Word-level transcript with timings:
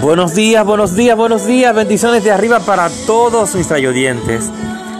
Buenos 0.00 0.34
días, 0.34 0.66
buenos 0.66 0.94
días, 0.94 1.16
buenos 1.16 1.46
días. 1.46 1.74
Bendiciones 1.74 2.22
de 2.24 2.30
arriba 2.30 2.60
para 2.60 2.90
todos 3.06 3.54
mis 3.54 3.70
rayodientes. 3.70 4.50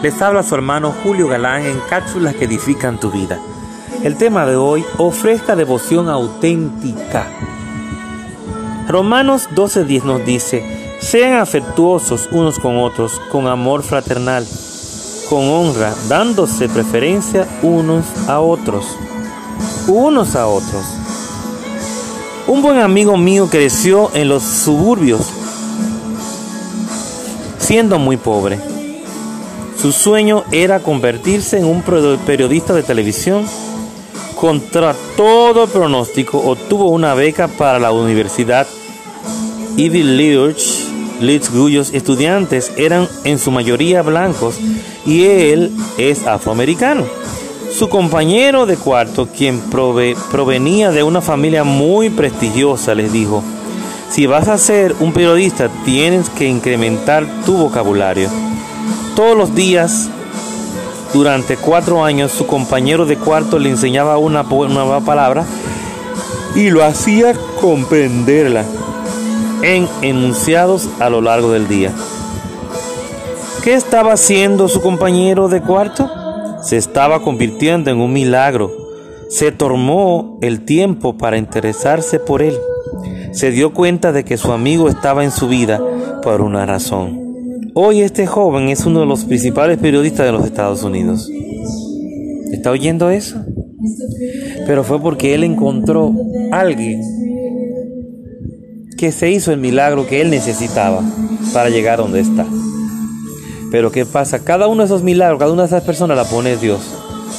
Les 0.02 0.20
habla 0.22 0.42
su 0.42 0.54
hermano 0.54 0.94
Julio 1.02 1.28
Galán 1.28 1.64
en 1.64 1.78
cápsulas 1.90 2.34
que 2.34 2.46
edifican 2.46 2.98
tu 2.98 3.10
vida. 3.10 3.38
El 4.02 4.16
tema 4.16 4.46
de 4.46 4.56
hoy, 4.56 4.84
ofrezca 4.98 5.56
devoción 5.56 6.08
auténtica. 6.08 7.26
Romanos 8.88 9.48
12:10 9.54 10.04
nos 10.04 10.24
dice, 10.24 10.98
sean 11.00 11.34
afectuosos 11.38 12.28
unos 12.32 12.58
con 12.58 12.78
otros, 12.78 13.20
con 13.30 13.46
amor 13.46 13.82
fraternal, 13.82 14.46
con 15.28 15.48
honra, 15.48 15.94
dándose 16.08 16.68
preferencia 16.68 17.46
unos 17.62 18.04
a 18.28 18.40
otros. 18.40 18.98
Unos 19.86 20.34
a 20.34 20.46
otros. 20.46 20.93
Un 22.46 22.60
buen 22.60 22.78
amigo 22.78 23.16
mío 23.16 23.48
creció 23.50 24.10
en 24.12 24.28
los 24.28 24.42
suburbios, 24.42 25.22
siendo 27.58 27.98
muy 27.98 28.18
pobre. 28.18 28.58
Su 29.80 29.92
sueño 29.92 30.44
era 30.52 30.80
convertirse 30.80 31.58
en 31.58 31.64
un 31.64 31.82
periodista 32.26 32.74
de 32.74 32.82
televisión. 32.82 33.46
Contra 34.36 34.94
todo 35.16 35.66
pronóstico, 35.68 36.38
obtuvo 36.38 36.90
una 36.90 37.14
beca 37.14 37.48
para 37.48 37.78
la 37.78 37.92
universidad 37.92 38.66
Ivy 39.78 40.02
League, 40.02 40.56
cuyos 41.50 41.94
estudiantes 41.94 42.72
eran 42.76 43.08
en 43.24 43.38
su 43.38 43.50
mayoría 43.52 44.02
blancos 44.02 44.56
y 45.06 45.24
él 45.24 45.72
es 45.96 46.26
afroamericano. 46.26 47.04
Su 47.76 47.88
compañero 47.88 48.66
de 48.66 48.76
cuarto, 48.76 49.26
quien 49.26 49.60
provenía 49.60 50.92
de 50.92 51.02
una 51.02 51.20
familia 51.20 51.64
muy 51.64 52.08
prestigiosa, 52.08 52.94
les 52.94 53.12
dijo, 53.12 53.42
si 54.08 54.26
vas 54.26 54.46
a 54.46 54.58
ser 54.58 54.94
un 55.00 55.12
periodista 55.12 55.68
tienes 55.84 56.30
que 56.30 56.46
incrementar 56.46 57.26
tu 57.44 57.56
vocabulario. 57.56 58.28
Todos 59.16 59.36
los 59.36 59.56
días, 59.56 60.08
durante 61.12 61.56
cuatro 61.56 62.04
años, 62.04 62.30
su 62.30 62.46
compañero 62.46 63.06
de 63.06 63.16
cuarto 63.16 63.58
le 63.58 63.70
enseñaba 63.70 64.18
una 64.18 64.44
nueva 64.44 65.00
palabra 65.00 65.44
y 66.54 66.70
lo 66.70 66.84
hacía 66.84 67.34
comprenderla 67.60 68.64
en 69.62 69.88
enunciados 70.00 70.88
a 71.00 71.10
lo 71.10 71.20
largo 71.20 71.50
del 71.50 71.66
día. 71.66 71.90
¿Qué 73.64 73.74
estaba 73.74 74.12
haciendo 74.12 74.68
su 74.68 74.80
compañero 74.80 75.48
de 75.48 75.60
cuarto? 75.60 76.23
Se 76.64 76.78
estaba 76.78 77.22
convirtiendo 77.22 77.90
en 77.90 77.98
un 78.00 78.12
milagro. 78.12 78.72
Se 79.28 79.52
tomó 79.52 80.38
el 80.40 80.64
tiempo 80.64 81.16
para 81.16 81.38
interesarse 81.38 82.18
por 82.18 82.42
él. 82.42 82.54
Se 83.32 83.50
dio 83.50 83.74
cuenta 83.74 84.12
de 84.12 84.24
que 84.24 84.36
su 84.36 84.52
amigo 84.52 84.88
estaba 84.88 85.24
en 85.24 85.30
su 85.30 85.48
vida 85.48 85.80
por 86.22 86.40
una 86.40 86.66
razón. 86.66 87.20
Hoy 87.74 88.00
este 88.00 88.26
joven 88.26 88.68
es 88.68 88.86
uno 88.86 89.00
de 89.00 89.06
los 89.06 89.24
principales 89.24 89.78
periodistas 89.78 90.26
de 90.26 90.32
los 90.32 90.44
Estados 90.44 90.82
Unidos. 90.84 91.28
¿Está 92.52 92.70
oyendo 92.70 93.10
eso? 93.10 93.40
Pero 94.66 94.84
fue 94.84 95.00
porque 95.00 95.34
él 95.34 95.44
encontró 95.44 96.12
a 96.52 96.60
alguien 96.60 97.02
que 98.96 99.10
se 99.12 99.30
hizo 99.30 99.52
el 99.52 99.58
milagro 99.58 100.06
que 100.06 100.20
él 100.20 100.30
necesitaba 100.30 101.02
para 101.52 101.68
llegar 101.68 101.98
donde 101.98 102.20
está. 102.20 102.46
Pero 103.74 103.90
¿qué 103.90 104.06
pasa? 104.06 104.38
Cada 104.38 104.68
uno 104.68 104.82
de 104.82 104.86
esos 104.86 105.02
milagros, 105.02 105.40
cada 105.40 105.50
una 105.50 105.62
de 105.62 105.66
esas 105.66 105.82
personas 105.82 106.16
la 106.16 106.22
pone 106.22 106.56
Dios 106.56 106.78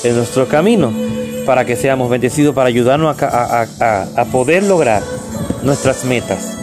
en 0.04 0.18
nuestro 0.18 0.50
camino 0.50 0.92
para 1.46 1.64
que 1.64 1.78
seamos 1.78 2.10
bendecidos, 2.10 2.54
para 2.54 2.68
ayudarnos 2.68 3.16
a, 3.22 4.26
poder 4.34 4.64
lograr 4.64 5.02
nuestras 5.64 6.04
metas. 6.04 6.58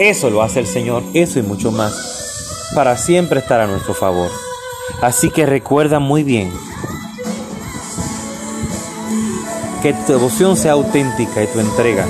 Eso 0.00 0.28
lo 0.28 0.42
hace 0.42 0.58
el 0.58 0.66
Señor, 0.66 1.04
eso 1.14 1.38
y 1.38 1.42
mucho 1.42 1.70
más, 1.70 2.72
para 2.74 2.96
siempre 2.96 3.38
estar 3.38 3.60
a 3.60 3.68
nuestro 3.68 3.94
favor. 3.94 4.32
Así 5.00 5.30
que 5.30 5.46
recuerda 5.46 6.00
muy 6.00 6.24
bien 6.24 6.52
que 9.84 9.92
tu 9.92 10.14
devoción 10.14 10.56
sea 10.56 10.72
auténtica 10.72 11.44
y 11.44 11.46
tu 11.46 11.60
entrega. 11.60 12.04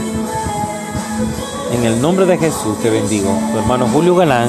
En 1.74 1.84
el 1.84 2.00
nombre 2.00 2.24
de 2.24 2.38
Jesús 2.38 2.80
te 2.80 2.88
bendigo, 2.88 3.38
tu 3.52 3.58
hermano 3.58 3.86
Julio 3.86 4.16
Galán 4.16 4.48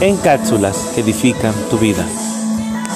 en 0.00 0.16
cápsulas 0.18 0.92
que 0.94 1.00
edifican 1.00 1.54
tu 1.70 1.78
vida. 1.78 2.06